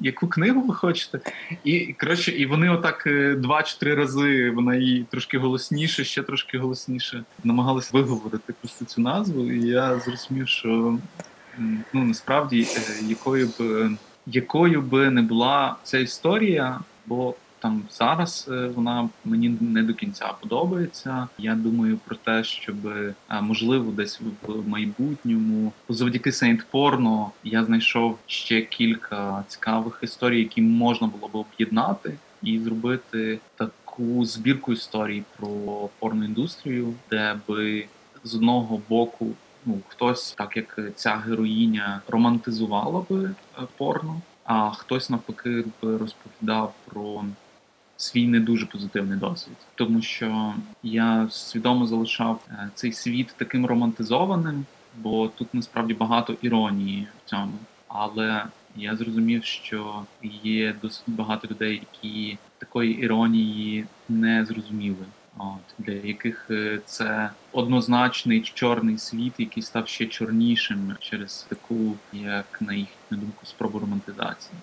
[0.00, 1.20] яку книгу ви хочете?
[1.64, 6.22] І коротше, і вони отак е, два чи три рази вона її трошки голосніше, ще
[6.22, 9.52] трошки голосніше намагалися виговорити просто цю назву.
[9.52, 10.98] І я зрозумів, що
[11.92, 13.90] ну насправді е, якою б
[14.26, 20.32] якою би не була ця історія, бо там зараз е, вона мені не до кінця
[20.40, 21.28] подобається.
[21.38, 22.76] Я думаю про те, щоб
[23.40, 31.06] можливо десь в майбутньому завдяки Сейнт Порно я знайшов ще кілька цікавих історій, які можна
[31.06, 35.48] було б об'єднати і зробити таку збірку історій про
[35.98, 37.86] порноіндустрію, де би
[38.24, 39.26] з одного боку.
[39.66, 46.74] Ну, хтось, так як ця героїня романтизувала би е, порно, а хтось навпаки би розповідав
[46.84, 47.24] про
[48.00, 54.64] свій не дуже позитивний досвід, тому що я свідомо залишав е, цей світ таким романтизованим,
[54.98, 57.52] бо тут насправді багато іронії в цьому.
[57.88, 58.44] Але
[58.76, 60.02] я зрозумів, що
[60.42, 65.06] є досить багато людей, які такої іронії не зрозуміли.
[65.38, 72.58] От для яких е, це однозначний чорний світ, який став ще чорнішим через таку, як
[72.60, 74.54] на їхню думку, спробу романтизації.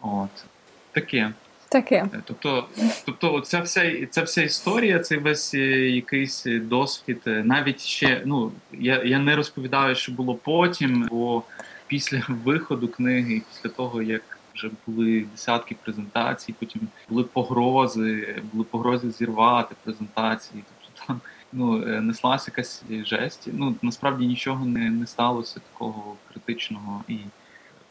[0.00, 0.44] От
[0.92, 1.32] таке.
[1.68, 2.08] Таке.
[2.14, 2.68] Е, тобто,
[3.04, 5.58] тобто, ця вся ця вся історія, цей весь е,
[5.90, 11.42] якийсь досвід, е, навіть ще ну я я не розповідаю, що було потім, бо
[11.86, 14.22] після виходу книги, після того як
[14.54, 20.64] вже були десятки презентацій, потім були погрози, були погрози зірвати презентації.
[20.68, 21.20] Тобто там
[21.52, 23.48] ну неслася якась жесть.
[23.52, 27.18] Ну насправді нічого не, не сталося такого критичного і.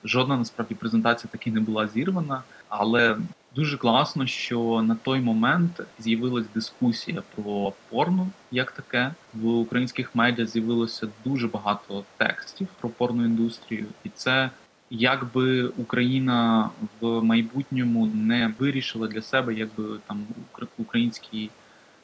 [0.07, 3.17] Жодна насправді презентація таки не була зірвана, але
[3.55, 9.13] Дуже класно, що на той момент з'явилась дискусія про порно як таке.
[9.33, 14.49] В українських медіа з'явилося дуже багато текстів про порну індустрію, і це
[14.89, 16.69] якби Україна
[17.01, 20.27] в майбутньому не вирішила для себе, якби там
[20.77, 21.49] український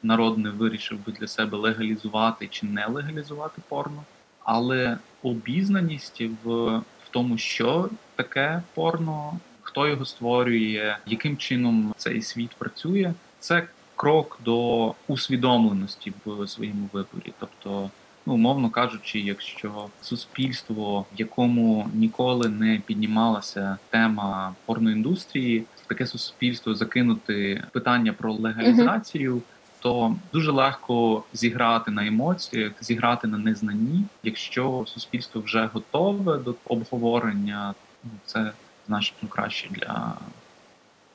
[0.02, 4.04] народ не вирішив би для себе легалізувати чи не легалізувати порно,
[4.44, 12.50] але обізнаність в, в тому, що таке порно хто його створює, яким чином цей світ
[12.50, 17.32] працює, це крок до усвідомленості в своєму виборі.
[17.38, 17.90] Тобто,
[18.26, 27.64] ну умовно кажучи, якщо суспільство, в якому ніколи не піднімалася тема порноіндустрії, таке суспільство закинути
[27.72, 29.42] питання про легалізацію.
[29.80, 37.74] То дуже легко зіграти на емоціях, зіграти на незнанні, якщо суспільство вже готове до обговорення,
[38.04, 38.52] ну, це
[38.86, 40.14] значно краще для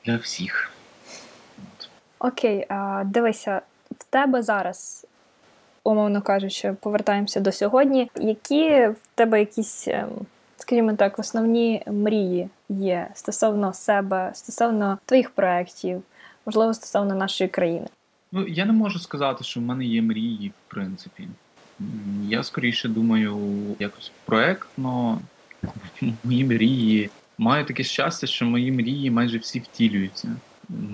[0.04, 0.70] для всіх.
[2.18, 5.06] Окей, а, дивися, в тебе зараз,
[5.84, 8.10] умовно кажучи, повертаємося до сьогодні.
[8.16, 10.08] Які в тебе якісь, ем,
[10.56, 16.02] скажімо так, основні мрії є стосовно себе, стосовно твоїх проєктів,
[16.46, 17.86] можливо, стосовно нашої країни?
[18.32, 21.28] Ну, я не можу сказати, що в мене є мрії, в принципі.
[22.22, 23.38] Я скоріше думаю,
[23.78, 25.20] якось проектно.
[26.24, 30.28] Мої мрії Маю таке щастя, що мої мрії майже всі втілюються.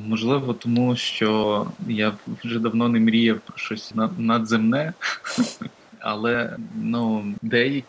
[0.09, 2.13] Можливо, тому що я
[2.45, 4.93] вже давно не мріяв про щось надземне,
[6.01, 7.85] але ну деякі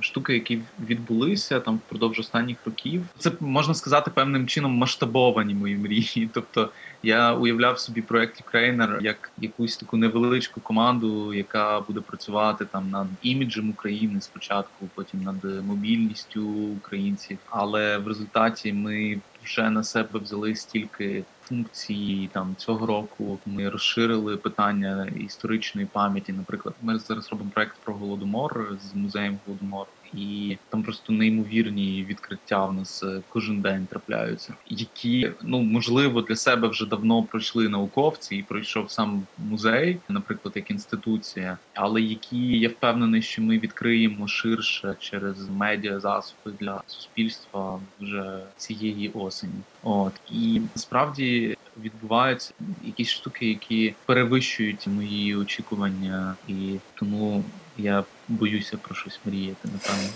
[0.00, 6.28] штуки, які відбулися там впродовж останніх років, це можна сказати певним чином масштабовані мої мрії.
[6.32, 6.70] Тобто
[7.02, 13.06] я уявляв собі проект Ukrainer як якусь таку невеличку команду, яка буде працювати там над
[13.22, 16.42] іміджем України спочатку, потім над мобільністю
[16.78, 17.38] українців.
[17.50, 23.40] Але в результаті ми вже на себе взяли стільки функцій там цього року.
[23.46, 26.32] Ми розширили питання історичної пам'яті.
[26.32, 32.66] Наприклад, ми зараз робимо проект про голодомор з музеєм голодомор і там просто неймовірні відкриття
[32.66, 38.36] в нас е, кожен день трапляються, які ну можливо для себе вже давно пройшли науковці
[38.36, 44.96] і пройшов сам музей, наприклад, як інституція, але які я впевнений, що ми відкриємо ширше
[45.00, 49.52] через медіа засоби для суспільства вже цієї осені.
[49.82, 50.12] От.
[50.32, 57.44] І насправді відбуваються якісь штуки, які перевищують мої очікування, і тому
[57.78, 60.08] я боюся про щось мріяти, напевно.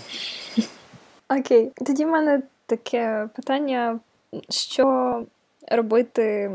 [1.39, 3.99] Окей, тоді в мене таке питання:
[4.49, 5.25] що
[5.67, 6.51] робити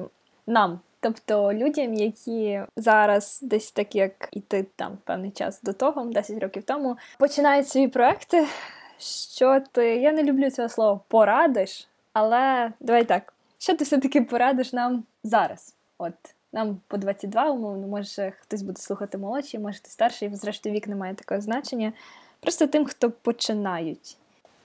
[0.46, 0.80] нам?
[1.00, 6.42] Тобто людям, які зараз десь так як і ти там певний час до того, 10
[6.42, 8.46] років тому, починають свої проекти.
[9.34, 14.72] Що ти, я не люблю цього слова порадиш, але давай так, що ти все-таки порадиш
[14.72, 15.74] нам зараз?
[15.98, 16.14] От
[16.54, 20.96] нам по 22, умовно, може хтось буде слухати молодший, може хтось старший, зрештою вік не
[20.96, 21.92] має такого значення.
[22.40, 24.16] просто тим, хто починають?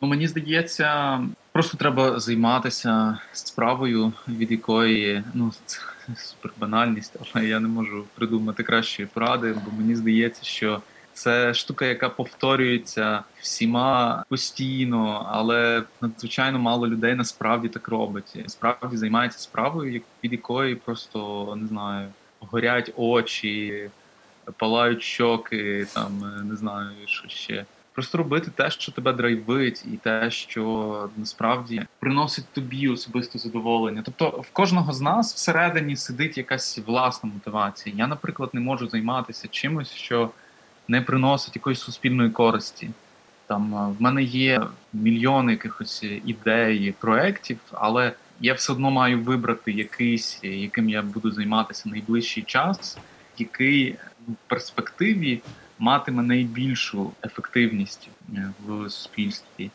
[0.02, 1.20] Ну, Мені здається,
[1.52, 5.80] просто треба займатися справою, від якої ну це
[6.16, 10.82] супер банальність, але я не можу придумати кращої поради, бо мені здається, що
[11.20, 18.44] це штука, яка повторюється всіма постійно, але надзвичайно мало людей насправді так робить.
[18.48, 22.08] Справді займається справою, від якої просто не знаю,
[22.40, 23.90] горять очі,
[24.58, 27.66] палають щоки, там не знаю, що ще.
[27.94, 34.02] Просто робити те, що тебе драйвить, і те, що насправді приносить тобі особисте задоволення.
[34.06, 37.96] Тобто в кожного з нас всередині сидить якась власна мотивація.
[37.98, 40.30] Я, наприклад, не можу займатися чимось, що
[40.90, 42.90] не приносить якоїсь суспільної користі.
[43.48, 44.62] Там в мене є
[44.94, 51.90] мільйони якихось ідей, проєктів, але я все одно маю вибрати якийсь, яким я буду займатися
[51.90, 52.98] найближчий час,
[53.38, 53.92] який
[54.28, 55.42] в перспективі
[55.80, 59.72] матиме найбільшу ефективність е, в суспільстві.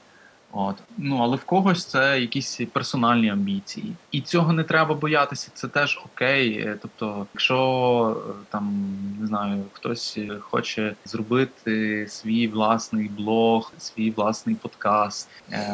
[0.57, 5.50] От ну але в когось це якісь персональні амбіції, і цього не треба боятися.
[5.55, 6.59] Це теж окей.
[6.59, 14.57] Е, тобто, якщо е, там не знаю, хтось хоче зробити свій власний блог, свій власний
[14.57, 15.28] подкаст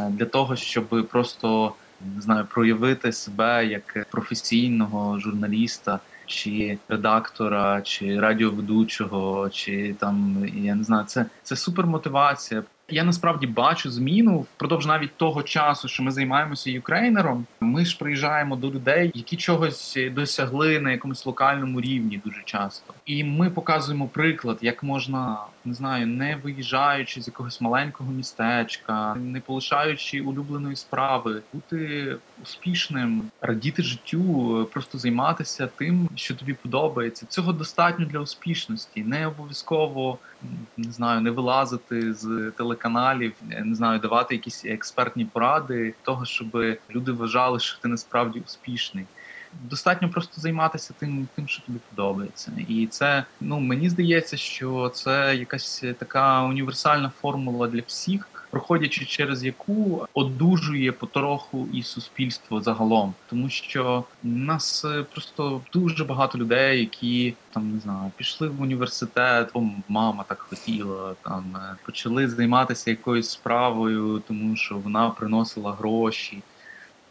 [0.09, 1.75] для того, щоб просто
[2.17, 10.85] не знаю, проявити себе як професійного журналіста чи редактора, чи радіоведучого, чи там я не
[10.85, 12.63] знаю, це це супер мотивація.
[12.93, 17.47] Я насправді бачу зміну впродовж навіть того часу, що ми займаємося юкрейнером.
[17.61, 23.25] Ми ж приїжджаємо до людей, які чогось досягли на якомусь локальному рівні дуже часто, і
[23.25, 30.21] ми показуємо приклад, як можна не знаю, не виїжджаючи з якогось маленького містечка, не полишаючи
[30.21, 37.27] улюбленої справи, бути успішним, радіти життю, просто займатися тим, що тобі подобається.
[37.27, 39.03] Цього достатньо для успішності.
[39.03, 40.19] Не обов'язково
[40.77, 43.33] не знаю, не вилазити з телеканалів,
[43.65, 46.57] не знаю, давати якісь експертні поради того, щоб
[46.91, 49.05] люди вважали, що ти насправді успішний.
[49.71, 55.37] Достатньо просто займатися тим, тим, що тобі подобається, і це ну мені здається, що це
[55.37, 63.49] якась така універсальна формула для всіх, проходячи через яку одужує потроху і суспільство загалом, тому
[63.49, 69.51] що в нас е, просто дуже багато людей, які там не знаю, пішли в університет,
[69.55, 76.43] бо мама так хотіла, там е, почали займатися якоюсь справою, тому що вона приносила гроші.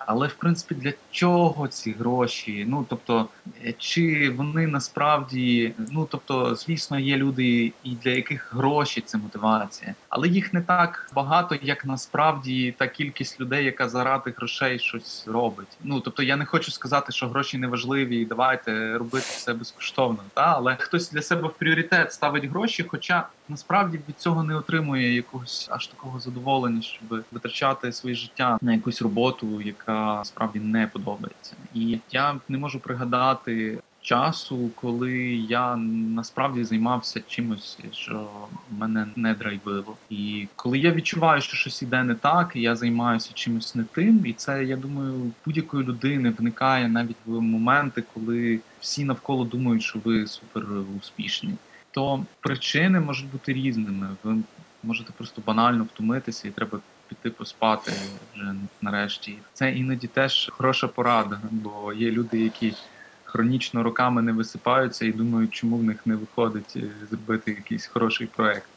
[0.09, 2.65] Але в принципі для чого ці гроші?
[2.67, 3.27] Ну тобто,
[3.65, 9.95] е, чи вони насправді, ну тобто, звісно, є люди, і для яких гроші це мотивація,
[10.09, 15.77] але їх не так багато, як насправді та кількість людей, яка заради грошей щось робить.
[15.83, 20.19] Ну тобто, я не хочу сказати, що гроші не важливі, і давайте робити все безкоштовно.
[20.33, 25.15] Та але хтось для себе в пріоритет ставить гроші, хоча насправді від цього не отримує
[25.15, 31.55] якогось аж такого задоволення, щоб витрачати своє життя на якусь роботу, яка справді не подобається.
[31.73, 33.79] І я не можу пригадати.
[34.01, 38.29] Часу, коли я насправді займався чимось, що
[38.71, 43.75] мене не драйвило, і коли я відчуваю, що щось іде не так, я займаюся чимось
[43.75, 49.45] не тим, і це я думаю, будь-якої людини виникає навіть в моменти, коли всі навколо
[49.45, 50.65] думають, що ви супер
[50.97, 51.53] успішні
[51.91, 54.07] то причини можуть бути різними.
[54.23, 54.37] Ви
[54.83, 57.91] можете просто банально втомитися і треба піти поспати
[58.33, 59.37] вже нарешті.
[59.53, 62.73] Це іноді теж хороша порада, бо є люди, які
[63.23, 68.27] хронічно роками не висипаються і думають, чому в них не виходить е, зробити якийсь хороший
[68.27, 68.69] проект.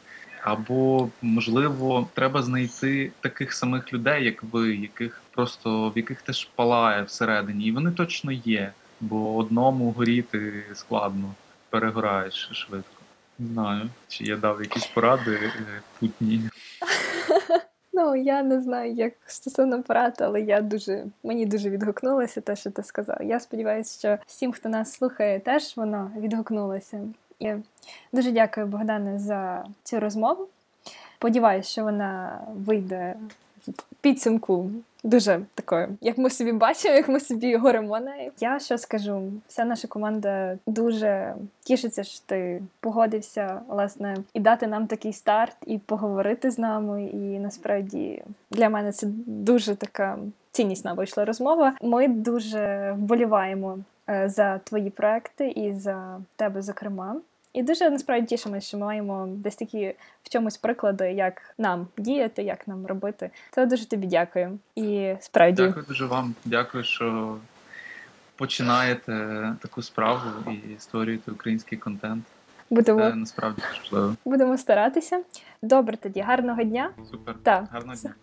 [0.43, 7.03] Або можливо треба знайти таких самих людей, як ви, яких просто в яких теж палає
[7.03, 11.33] всередині, і вони точно є, бо одному горіти складно,
[11.69, 13.02] перегораєш швидко.
[13.39, 16.41] Не знаю, чи я дав якісь поради е, путні.
[17.95, 22.71] Ну, я не знаю, як стосовно порад, але я дуже мені дуже відгукнулося те, що
[22.71, 23.23] ти сказав.
[23.23, 27.01] Я сподіваюся, що всім, хто нас слухає, теж воно відгукнулося.
[27.39, 27.53] І
[28.13, 30.47] дуже дякую, Богдане, за цю розмову.
[31.17, 33.15] Сподіваюся, що вона вийде
[34.01, 34.71] підсумку
[35.03, 38.31] дуже такою, як ми собі бачимо, як ми собі горемо нею.
[38.39, 44.87] Я що скажу, вся наша команда дуже тішиться, що ти погодився власне і дати нам
[44.87, 47.03] такий старт, і поговорити з нами.
[47.03, 50.17] І насправді для мене це дуже така
[50.51, 51.73] ціннісна вийшла розмова.
[51.81, 57.15] Ми дуже вболіваємо е, за твої проекти і за тебе, зокрема.
[57.53, 62.43] І дуже насправді тішимося, що ми маємо десь такі в чомусь приклади, як нам діяти,
[62.43, 63.29] як нам робити.
[63.51, 64.59] Це дуже тобі дякую.
[64.75, 66.35] І справді дякую дуже вам.
[66.45, 67.37] Дякую, що
[68.35, 69.13] починаєте
[69.61, 72.23] таку справу і створюєте український контент.
[72.69, 74.15] Будемо, Це насправді важливо.
[74.25, 75.21] будемо старатися.
[75.61, 76.89] Добре, тоді гарного дня.
[77.11, 77.35] Супер.
[77.43, 77.65] Так.
[77.71, 78.13] Гарного дня.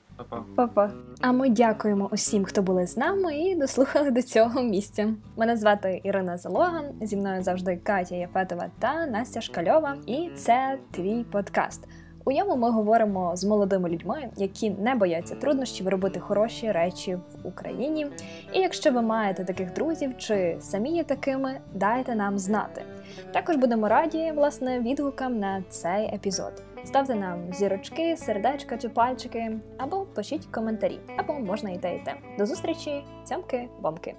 [0.56, 0.90] Па-па.
[1.20, 5.08] А ми дякуємо усім, хто були з нами і дослухали до цього місця.
[5.36, 6.82] Мене звати Ірина Залога.
[7.00, 9.96] Зі мною завжди Катя Єфетова та Настя Шкальова.
[10.06, 11.88] І це твій подкаст.
[12.24, 17.46] У ньому ми говоримо з молодими людьми, які не бояться труднощів робити хороші речі в
[17.46, 18.06] Україні.
[18.52, 22.82] І якщо ви маєте таких друзів чи самі є такими, дайте нам знати.
[23.32, 26.62] Також будемо раді власне відгукам на цей епізод.
[26.91, 32.14] Ставте нам зірочки, сердечка чи пальчики, або пишіть коментарі, або можна і те, і те.
[32.38, 34.16] До зустрічі, цямки, бомки.